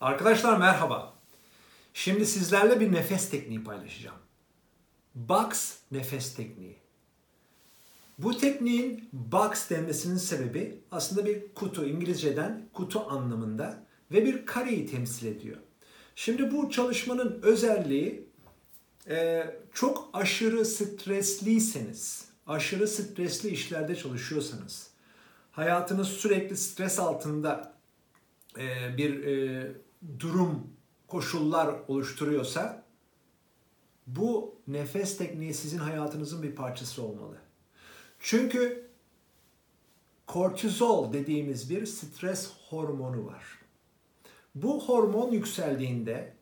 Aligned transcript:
Arkadaşlar 0.00 0.58
merhaba. 0.58 1.14
Şimdi 1.94 2.26
sizlerle 2.26 2.80
bir 2.80 2.92
nefes 2.92 3.30
tekniği 3.30 3.64
paylaşacağım. 3.64 4.16
Box 5.14 5.76
nefes 5.90 6.34
tekniği. 6.34 6.76
Bu 8.18 8.38
tekniğin 8.38 9.08
box 9.12 9.70
denmesinin 9.70 10.16
sebebi 10.16 10.80
aslında 10.90 11.26
bir 11.26 11.54
kutu, 11.54 11.84
İngilizceden 11.86 12.68
kutu 12.72 13.00
anlamında 13.00 13.86
ve 14.12 14.24
bir 14.24 14.46
kareyi 14.46 14.86
temsil 14.86 15.26
ediyor. 15.26 15.56
Şimdi 16.14 16.52
bu 16.52 16.70
çalışmanın 16.70 17.40
özelliği 17.42 18.28
e, 19.08 19.46
çok 19.72 20.10
aşırı 20.12 20.64
stresliyseniz, 20.64 22.28
aşırı 22.46 22.88
stresli 22.88 23.48
işlerde 23.48 23.96
çalışıyorsanız, 23.96 24.90
hayatınız 25.52 26.08
sürekli 26.08 26.56
stres 26.56 26.98
altında 26.98 27.76
e, 28.58 28.96
bir 28.96 29.24
e, 29.24 29.85
durum, 30.18 30.66
koşullar 31.08 31.74
oluşturuyorsa 31.88 32.84
bu 34.06 34.54
nefes 34.68 35.18
tekniği 35.18 35.54
sizin 35.54 35.78
hayatınızın 35.78 36.42
bir 36.42 36.54
parçası 36.54 37.02
olmalı. 37.02 37.36
Çünkü 38.20 38.90
kortizol 40.26 41.12
dediğimiz 41.12 41.70
bir 41.70 41.86
stres 41.86 42.50
hormonu 42.68 43.26
var. 43.26 43.44
Bu 44.54 44.84
hormon 44.88 45.32
yükseldiğinde 45.32 46.34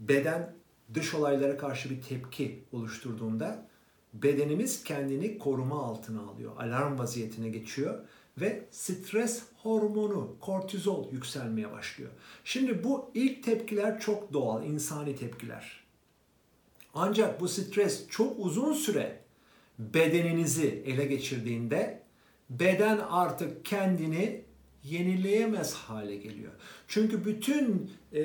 beden 0.00 0.54
dış 0.94 1.14
olaylara 1.14 1.56
karşı 1.56 1.90
bir 1.90 2.02
tepki 2.02 2.64
oluşturduğunda 2.72 3.66
bedenimiz 4.14 4.84
kendini 4.84 5.38
koruma 5.38 5.84
altına 5.84 6.20
alıyor. 6.20 6.52
Alarm 6.56 6.98
vaziyetine 6.98 7.48
geçiyor 7.48 8.04
ve 8.38 8.64
stres 8.70 9.42
hormonu 9.56 10.36
kortizol 10.40 11.12
yükselmeye 11.12 11.72
başlıyor. 11.72 12.10
Şimdi 12.44 12.84
bu 12.84 13.10
ilk 13.14 13.44
tepkiler 13.44 14.00
çok 14.00 14.32
doğal, 14.32 14.64
insani 14.64 15.16
tepkiler. 15.16 15.80
Ancak 16.94 17.40
bu 17.40 17.48
stres 17.48 18.08
çok 18.08 18.34
uzun 18.38 18.72
süre 18.72 19.20
bedeninizi 19.78 20.82
ele 20.86 21.04
geçirdiğinde 21.04 22.02
beden 22.50 22.98
artık 22.98 23.64
kendini 23.64 24.44
yenileyemez 24.84 25.74
hale 25.74 26.16
geliyor. 26.16 26.52
Çünkü 26.88 27.24
bütün 27.24 27.90
e, 28.12 28.22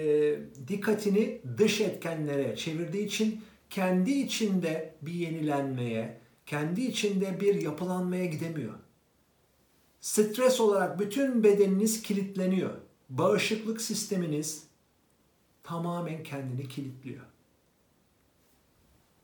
dikkatini 0.67 1.41
dış 1.57 1.81
etkenlere 1.81 2.55
çevirdiği 2.55 3.05
için 3.05 3.41
kendi 3.69 4.11
içinde 4.11 4.93
bir 5.01 5.13
yenilenmeye, 5.13 6.17
kendi 6.45 6.81
içinde 6.81 7.39
bir 7.39 7.61
yapılanmaya 7.61 8.25
gidemiyor. 8.25 8.73
Stres 10.05 10.59
olarak 10.59 10.99
bütün 10.99 11.43
bedeniniz 11.43 12.01
kilitleniyor. 12.01 12.71
Bağışıklık 13.09 13.81
sisteminiz 13.81 14.63
tamamen 15.63 16.23
kendini 16.23 16.67
kilitliyor. 16.67 17.25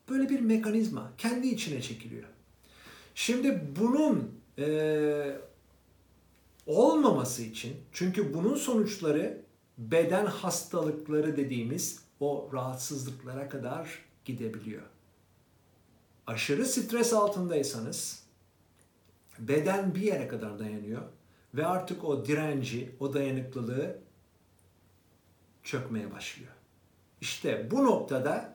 Böyle 0.08 0.28
bir 0.28 0.40
mekanizma 0.40 1.12
kendi 1.18 1.48
içine 1.48 1.82
çekiliyor. 1.82 2.28
Şimdi 3.14 3.62
bunun 3.80 4.30
e, 4.58 5.36
olmaması 6.66 7.42
için 7.42 7.76
çünkü 7.92 8.34
bunun 8.34 8.54
sonuçları 8.54 9.42
beden 9.78 10.26
hastalıkları 10.26 11.36
dediğimiz 11.36 11.98
o 12.20 12.50
rahatsızlıklara 12.52 13.48
kadar 13.48 13.98
gidebiliyor. 14.24 14.82
Aşırı 16.26 16.66
stres 16.66 17.12
altındaysanız 17.12 18.21
beden 19.48 19.94
bir 19.94 20.00
yere 20.00 20.28
kadar 20.28 20.58
dayanıyor 20.58 21.02
ve 21.54 21.66
artık 21.66 22.04
o 22.04 22.26
direnci, 22.26 22.96
o 23.00 23.14
dayanıklılığı 23.14 23.98
çökmeye 25.62 26.12
başlıyor. 26.12 26.52
İşte 27.20 27.70
bu 27.70 27.84
noktada 27.84 28.54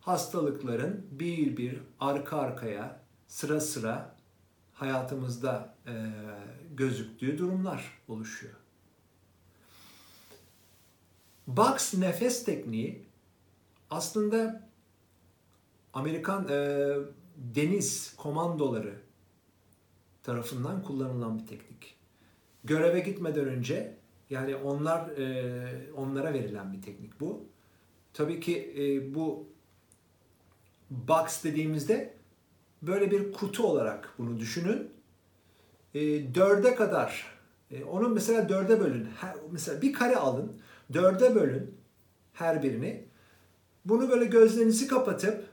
hastalıkların 0.00 1.06
bir 1.10 1.56
bir 1.56 1.80
arka 2.00 2.36
arkaya 2.36 3.00
sıra 3.26 3.60
sıra 3.60 4.16
hayatımızda 4.74 5.74
e, 5.86 5.92
gözüktüğü 6.74 7.38
durumlar 7.38 7.98
oluşuyor. 8.08 8.54
Box 11.46 11.94
nefes 11.94 12.44
tekniği 12.44 13.04
aslında 13.90 14.68
Amerikan 15.92 16.48
e, 16.48 16.88
deniz 17.36 18.16
komandoları 18.16 18.94
tarafından 20.26 20.82
kullanılan 20.82 21.38
bir 21.38 21.46
teknik. 21.46 21.96
Göreve 22.64 23.00
gitmeden 23.00 23.44
önce 23.44 23.94
yani 24.30 24.56
onlar 24.56 25.08
e, 25.08 25.92
onlara 25.96 26.34
verilen 26.34 26.72
bir 26.72 26.82
teknik 26.82 27.20
bu. 27.20 27.44
Tabii 28.14 28.40
ki 28.40 28.74
e, 28.78 29.14
bu 29.14 29.46
box 30.90 31.44
dediğimizde 31.44 32.14
böyle 32.82 33.10
bir 33.10 33.32
kutu 33.32 33.66
olarak 33.66 34.14
bunu 34.18 34.40
düşünün. 34.40 34.90
E, 35.94 36.00
dörde 36.34 36.74
kadar, 36.74 37.26
e, 37.70 37.84
onun 37.84 38.14
mesela 38.14 38.48
dörde 38.48 38.80
bölün. 38.80 39.04
Her, 39.04 39.36
mesela 39.50 39.82
bir 39.82 39.92
kare 39.92 40.16
alın, 40.16 40.60
dörde 40.92 41.34
bölün 41.34 41.74
her 42.32 42.62
birini. 42.62 43.04
Bunu 43.84 44.10
böyle 44.10 44.24
gözlerinizi 44.24 44.86
kapatıp 44.86 45.44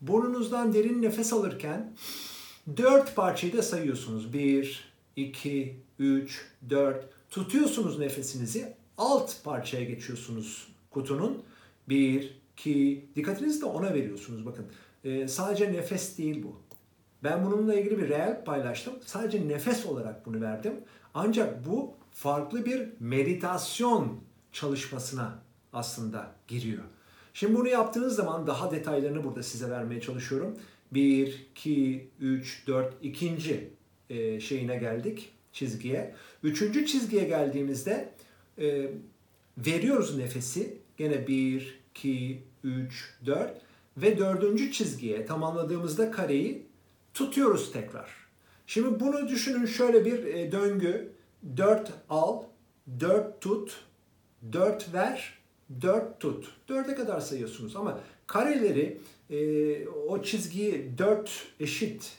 burnunuzdan 0.00 0.72
derin 0.72 1.02
nefes 1.02 1.32
alırken 1.32 1.94
dört 2.76 3.16
parçayı 3.16 3.56
da 3.56 3.62
sayıyorsunuz. 3.62 4.32
Bir, 4.32 4.92
iki, 5.16 5.76
üç, 5.98 6.46
dört. 6.70 7.08
Tutuyorsunuz 7.30 7.98
nefesinizi. 7.98 8.74
Alt 8.98 9.44
parçaya 9.44 9.84
geçiyorsunuz 9.84 10.68
kutunun. 10.90 11.42
Bir, 11.88 12.36
iki, 12.52 13.04
dikkatinizi 13.16 13.60
de 13.60 13.64
ona 13.64 13.94
veriyorsunuz. 13.94 14.46
Bakın 14.46 14.66
e, 15.04 15.28
sadece 15.28 15.72
nefes 15.72 16.18
değil 16.18 16.42
bu. 16.42 16.56
Ben 17.24 17.46
bununla 17.46 17.74
ilgili 17.74 17.98
bir 17.98 18.08
reel 18.08 18.44
paylaştım. 18.44 18.94
Sadece 19.04 19.48
nefes 19.48 19.86
olarak 19.86 20.26
bunu 20.26 20.40
verdim. 20.40 20.74
Ancak 21.14 21.66
bu 21.66 21.94
farklı 22.10 22.64
bir 22.66 22.88
meditasyon 23.00 24.20
çalışmasına 24.52 25.38
aslında 25.72 26.30
giriyor. 26.48 26.82
Şimdi 27.34 27.54
bunu 27.54 27.68
yaptığınız 27.68 28.16
zaman 28.16 28.46
daha 28.46 28.70
detaylarını 28.70 29.24
burada 29.24 29.42
size 29.42 29.70
vermeye 29.70 30.00
çalışıyorum. 30.00 30.58
1, 30.92 31.46
2, 31.50 32.08
3, 32.20 32.66
4, 32.66 32.94
ikinci 33.02 33.70
e, 34.10 34.40
şeyine 34.40 34.76
geldik 34.76 35.32
çizgiye. 35.52 36.14
Üçüncü 36.42 36.86
çizgiye 36.86 37.24
geldiğimizde 37.24 38.12
e, 38.58 38.90
veriyoruz 39.58 40.16
nefesi. 40.16 40.78
Gene 40.96 41.26
1, 41.26 41.80
2, 41.90 42.42
3, 42.64 43.14
4 43.26 43.60
ve 43.96 44.18
dördüncü 44.18 44.72
çizgiye 44.72 45.26
tamamladığımızda 45.26 46.10
kareyi 46.10 46.66
tutuyoruz 47.14 47.72
tekrar. 47.72 48.10
Şimdi 48.66 49.00
bunu 49.00 49.28
düşünün 49.28 49.66
şöyle 49.66 50.04
bir 50.04 50.24
e, 50.24 50.52
döngü. 50.52 51.12
4 51.56 51.92
al, 52.10 52.42
4 53.00 53.40
tut, 53.40 53.84
4 54.52 54.94
ver, 54.94 55.38
4 55.82 56.20
tut. 56.20 56.48
4'e 56.68 56.94
kadar 56.94 57.20
sayıyorsunuz 57.20 57.76
ama 57.76 58.00
kareleri 58.26 59.00
e, 59.30 59.88
o 59.88 60.22
çizgiyi 60.22 60.98
4 60.98 61.46
eşit 61.60 62.12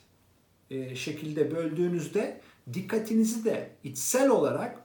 e, 0.72 0.96
şekilde 0.96 1.52
böldüğünüzde 1.52 2.42
dikkatinizi 2.74 3.46
de 3.46 3.70
içsel 3.84 4.30
olarak 4.30 4.80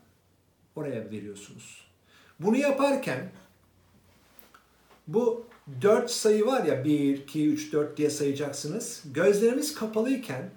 oraya 0.76 1.10
veriyorsunuz. 1.10 1.84
Bunu 2.40 2.56
yaparken 2.56 3.30
bu 5.06 5.46
4 5.82 6.10
sayı 6.10 6.46
var 6.46 6.64
ya 6.64 6.84
1, 6.84 7.18
2, 7.18 7.48
3, 7.48 7.72
4 7.72 7.96
diye 7.96 8.10
sayacaksınız. 8.10 9.02
Gözleriniz 9.14 9.74
kapalıyken 9.74 10.50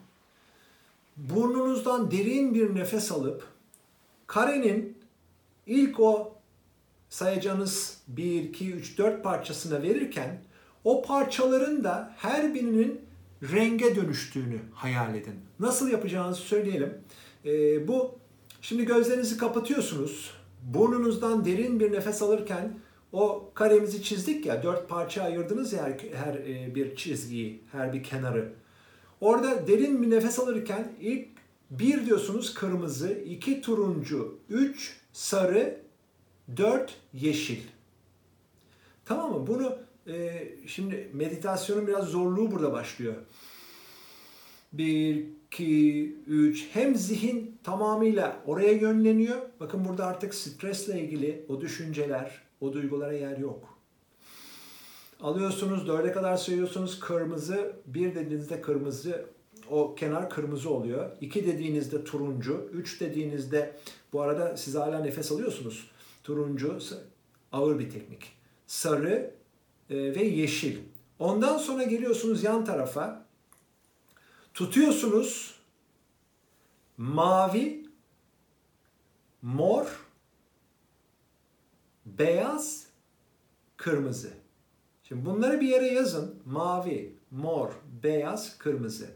burnunuzdan 1.18 2.12
derin 2.12 2.54
bir 2.54 2.76
nefes 2.76 3.12
alıp 3.12 3.48
karenin 4.28 4.98
ilk 5.66 6.00
o 6.00 6.34
sayacağınız 7.10 7.98
1, 8.08 8.44
2, 8.44 8.74
3, 8.74 8.98
4 8.98 9.24
parçasına 9.24 9.82
verirken 9.82 10.42
o 10.88 11.02
parçaların 11.02 11.84
da 11.84 12.14
her 12.18 12.54
birinin 12.54 13.02
renge 13.54 13.96
dönüştüğünü 13.96 14.60
hayal 14.74 15.16
edin. 15.16 15.36
Nasıl 15.60 15.90
yapacağınızı 15.90 16.42
söyleyelim. 16.42 16.94
Ee, 17.46 17.88
bu 17.88 18.16
şimdi 18.62 18.86
gözlerinizi 18.86 19.38
kapatıyorsunuz. 19.38 20.34
Burnunuzdan 20.64 21.46
derin 21.46 21.80
bir 21.80 21.92
nefes 21.92 22.22
alırken 22.22 22.80
o 23.14 23.52
karemizi 23.54 24.04
çizdik 24.04 24.46
ya, 24.46 24.64
dört 24.64 24.90
parça 24.90 25.24
ayırdınız 25.24 25.74
ya 25.74 25.84
her, 25.84 26.00
her 26.14 26.34
e, 26.36 26.76
bir 26.76 26.96
çizgiyi, 26.96 27.64
her 27.72 27.94
bir 27.94 28.04
kenarı. 28.04 28.54
Orada 29.22 29.68
derin 29.68 30.02
bir 30.02 30.10
nefes 30.10 30.40
alırken 30.40 30.94
ilk 31.00 31.28
bir 31.72 32.06
diyorsunuz 32.06 32.54
kırmızı, 32.54 33.12
iki 33.12 33.62
turuncu, 33.62 34.40
üç 34.50 34.98
sarı, 35.14 35.82
dört 36.58 36.98
yeşil. 37.14 37.60
Tamam 39.06 39.32
mı? 39.32 39.48
Bunu 39.48 39.87
e, 40.08 40.48
şimdi 40.68 41.10
meditasyonun 41.14 41.88
biraz 41.88 42.06
zorluğu 42.06 42.52
burada 42.52 42.74
başlıyor. 42.74 43.16
Bir, 44.74 45.26
2, 45.52 46.16
3 46.28 46.68
hem 46.74 46.96
zihin 46.96 47.58
tamamıyla 47.64 48.40
oraya 48.46 48.72
yönleniyor. 48.72 49.38
Bakın 49.60 49.86
burada 49.86 50.06
artık 50.06 50.36
stresle 50.36 51.02
ilgili 51.02 51.46
o 51.50 51.62
düşünceler, 51.62 52.42
o 52.62 52.74
duygulara 52.74 53.14
yer 53.14 53.38
yok. 53.38 53.78
Alıyorsunuz, 55.22 55.88
dörde 55.88 56.12
kadar 56.12 56.38
sayıyorsunuz 56.38 57.00
kırmızı, 57.00 57.76
bir 57.86 58.16
dediğinizde 58.16 58.62
kırmızı, 58.62 59.26
o 59.70 59.96
kenar 59.96 60.30
kırmızı 60.30 60.70
oluyor. 60.70 61.12
İki 61.22 61.46
dediğinizde 61.46 62.04
turuncu, 62.04 62.70
üç 62.74 63.02
dediğinizde 63.02 63.76
bu 64.14 64.22
arada 64.22 64.58
siz 64.58 64.76
hala 64.76 65.00
nefes 65.00 65.32
alıyorsunuz. 65.32 65.92
Turuncu, 66.24 66.78
ağır 67.52 67.80
bir 67.80 67.90
teknik. 67.90 68.32
Sarı 68.68 69.37
ve 69.90 70.24
yeşil. 70.24 70.80
Ondan 71.20 71.58
sonra 71.58 71.84
geliyorsunuz 71.84 72.44
yan 72.44 72.66
tarafa. 72.66 73.26
Tutuyorsunuz 74.54 75.60
mavi, 76.98 77.86
mor, 79.42 80.06
beyaz, 82.06 82.88
kırmızı. 83.78 84.34
Şimdi 85.04 85.26
bunları 85.26 85.62
bir 85.62 85.68
yere 85.68 85.88
yazın. 85.88 86.42
Mavi, 86.46 87.16
mor, 87.32 87.72
beyaz, 88.04 88.58
kırmızı. 88.58 89.10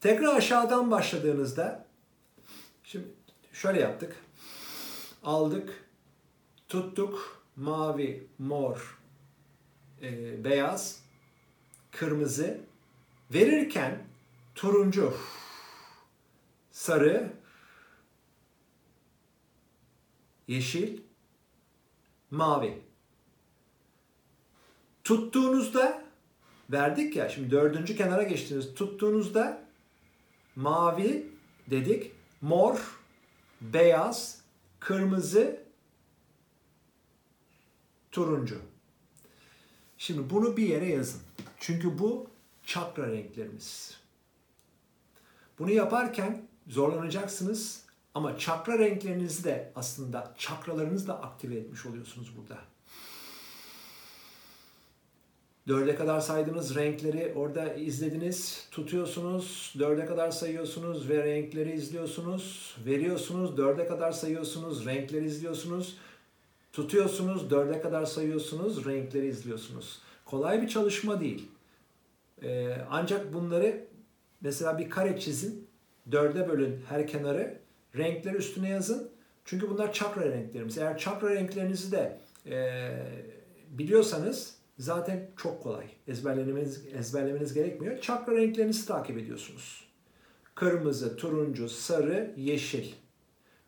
Tekrar 0.00 0.36
aşağıdan 0.36 0.90
başladığınızda 0.90 1.86
şimdi 2.84 3.06
şöyle 3.52 3.80
yaptık. 3.80 4.16
Aldık, 5.22 5.84
tuttuk, 6.68 7.42
mavi, 7.56 8.26
mor, 8.38 9.01
e, 10.02 10.44
beyaz, 10.44 11.02
kırmızı. 11.90 12.60
Verirken 13.34 14.02
turuncu, 14.54 15.16
sarı, 16.70 17.32
yeşil, 20.48 21.00
mavi. 22.30 22.82
Tuttuğunuzda 25.04 26.04
verdik 26.70 27.16
ya 27.16 27.28
şimdi 27.28 27.50
dördüncü 27.50 27.96
kenara 27.96 28.22
geçtiniz. 28.22 28.74
Tuttuğunuzda 28.74 29.64
mavi 30.56 31.26
dedik, 31.70 32.12
mor, 32.40 33.00
beyaz, 33.60 34.42
kırmızı, 34.80 35.62
turuncu. 38.10 38.71
Şimdi 40.02 40.30
bunu 40.30 40.56
bir 40.56 40.68
yere 40.68 40.88
yazın. 40.88 41.20
Çünkü 41.58 41.98
bu 41.98 42.26
çakra 42.66 43.12
renklerimiz. 43.12 43.98
Bunu 45.58 45.70
yaparken 45.70 46.42
zorlanacaksınız 46.68 47.84
ama 48.14 48.38
çakra 48.38 48.78
renklerinizi 48.78 49.44
de 49.44 49.72
aslında 49.76 50.34
çakralarınızı 50.38 51.06
da 51.06 51.22
aktive 51.22 51.56
etmiş 51.56 51.86
oluyorsunuz 51.86 52.32
burada. 52.36 52.60
Dörde 55.68 55.94
kadar 55.94 56.20
saydığınız 56.20 56.74
renkleri 56.74 57.32
orada 57.36 57.74
izlediniz, 57.74 58.68
tutuyorsunuz, 58.70 59.74
dörde 59.78 60.06
kadar 60.06 60.30
sayıyorsunuz 60.30 61.08
ve 61.08 61.24
renkleri 61.24 61.72
izliyorsunuz, 61.72 62.76
veriyorsunuz, 62.86 63.56
dörde 63.56 63.86
kadar 63.86 64.12
sayıyorsunuz, 64.12 64.86
renkleri 64.86 65.26
izliyorsunuz, 65.26 65.96
tutuyorsunuz, 66.72 67.50
dörde 67.50 67.80
kadar 67.80 68.04
sayıyorsunuz, 68.04 68.86
renkleri 68.86 69.26
izliyorsunuz. 69.26 70.02
Kolay 70.24 70.62
bir 70.62 70.68
çalışma 70.68 71.20
değil. 71.20 71.48
Ee, 72.42 72.76
ancak 72.90 73.34
bunları 73.34 73.84
mesela 74.40 74.78
bir 74.78 74.90
kare 74.90 75.20
çizin, 75.20 75.68
dörde 76.12 76.48
bölün 76.48 76.80
her 76.88 77.06
kenarı, 77.06 77.58
renkleri 77.96 78.36
üstüne 78.36 78.68
yazın. 78.68 79.10
Çünkü 79.44 79.70
bunlar 79.70 79.92
çakra 79.92 80.24
renklerimiz. 80.24 80.78
Eğer 80.78 80.98
çakra 80.98 81.30
renklerinizi 81.30 81.92
de 81.92 82.18
e, 82.46 82.90
biliyorsanız 83.70 84.56
zaten 84.78 85.30
çok 85.36 85.62
kolay. 85.62 85.86
Ezberlemeniz, 86.08 86.86
ezberlemeniz 86.94 87.54
gerekmiyor. 87.54 88.00
Çakra 88.00 88.36
renklerinizi 88.36 88.86
takip 88.86 89.18
ediyorsunuz. 89.18 89.84
Kırmızı, 90.54 91.16
turuncu, 91.16 91.68
sarı, 91.68 92.34
yeşil, 92.36 92.92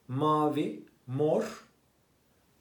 mavi, 0.08 0.82
mor, 1.06 1.64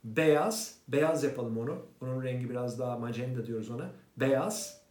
beyaz. 0.04 0.76
Beyaz 0.88 1.24
yapalım 1.24 1.58
onu. 1.58 1.78
Onun 2.02 2.24
rengi 2.24 2.50
biraz 2.50 2.80
daha 2.80 2.98
magenta 2.98 3.46
diyoruz 3.46 3.70
ona. 3.70 3.92
Beyaz. 4.18 4.82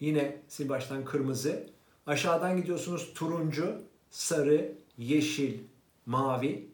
Yine 0.00 0.42
sil 0.54 0.68
baştan 0.68 1.04
kırmızı. 1.04 1.66
Aşağıdan 2.06 2.56
gidiyorsunuz 2.56 3.14
turuncu, 3.14 3.82
sarı, 4.10 4.72
yeşil, 4.98 5.58
mavi. 6.06 6.68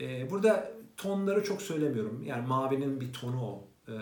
Ee, 0.00 0.30
burada 0.30 0.72
tonları 0.96 1.44
çok 1.44 1.62
söylemiyorum. 1.62 2.22
Yani 2.26 2.46
mavinin 2.46 3.00
bir 3.00 3.12
tonu 3.12 3.44
o 3.44 3.64
e, 3.88 3.94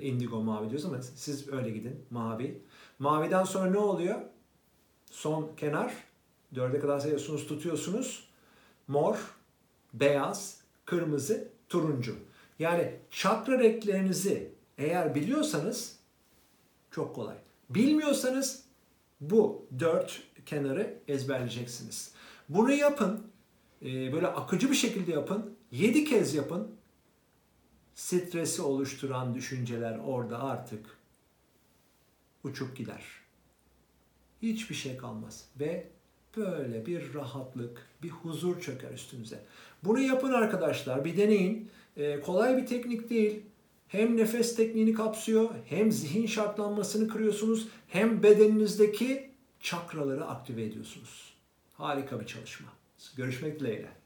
indigo 0.00 0.42
mavi 0.42 0.70
diyoruz 0.70 0.86
ama 0.86 1.02
siz 1.02 1.48
öyle 1.48 1.70
gidin 1.70 2.04
mavi. 2.10 2.62
Maviden 2.98 3.44
sonra 3.44 3.70
ne 3.70 3.78
oluyor? 3.78 4.20
Son 5.10 5.50
kenar 5.56 5.94
dörde 6.54 6.78
kadar 6.78 6.98
sayıyorsunuz 6.98 7.46
tutuyorsunuz. 7.46 8.28
Mor, 8.88 9.16
beyaz, 9.94 10.59
kırmızı, 10.90 11.48
turuncu. 11.68 12.16
Yani 12.58 12.94
çakra 13.10 13.58
renklerinizi 13.58 14.52
eğer 14.78 15.14
biliyorsanız 15.14 15.96
çok 16.90 17.14
kolay. 17.14 17.36
Bilmiyorsanız 17.70 18.64
bu 19.20 19.66
dört 19.78 20.22
kenarı 20.46 20.98
ezberleyeceksiniz. 21.08 22.12
Bunu 22.48 22.72
yapın. 22.72 23.26
E, 23.82 24.12
böyle 24.12 24.26
akıcı 24.26 24.70
bir 24.70 24.76
şekilde 24.76 25.12
yapın. 25.12 25.56
Yedi 25.70 26.04
kez 26.04 26.34
yapın 26.34 26.74
stresi 27.94 28.62
oluşturan 28.62 29.34
düşünceler 29.34 29.98
orada 29.98 30.42
artık 30.42 30.98
uçup 32.44 32.76
gider. 32.76 33.04
Hiçbir 34.42 34.74
şey 34.74 34.96
kalmaz 34.96 35.44
ve 35.60 35.88
böyle 36.36 36.86
bir 36.86 37.14
rahatlık, 37.14 37.86
bir 38.02 38.08
huzur 38.08 38.60
çöker 38.60 38.90
üstünüze. 38.90 39.38
Bunu 39.84 40.00
yapın 40.00 40.32
arkadaşlar, 40.32 41.04
bir 41.04 41.16
deneyin. 41.16 41.70
Ee, 41.96 42.20
kolay 42.20 42.56
bir 42.56 42.66
teknik 42.66 43.10
değil. 43.10 43.42
Hem 43.88 44.16
nefes 44.16 44.56
tekniğini 44.56 44.92
kapsıyor, 44.92 45.50
hem 45.66 45.92
zihin 45.92 46.26
şartlanmasını 46.26 47.08
kırıyorsunuz, 47.08 47.68
hem 47.88 48.22
bedeninizdeki 48.22 49.30
çakraları 49.60 50.24
aktive 50.24 50.62
ediyorsunuz. 50.62 51.34
Harika 51.74 52.20
bir 52.20 52.26
çalışma. 52.26 52.68
Görüşmek 53.16 53.60
dileğiyle. 53.60 53.99